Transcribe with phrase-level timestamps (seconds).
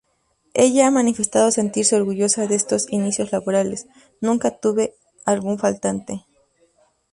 [0.55, 3.85] Ella ha manifestado sentirse orgullosa de estos inicios laborales,
[4.19, 4.95] "nunca tuve
[5.27, 6.25] algún faltante".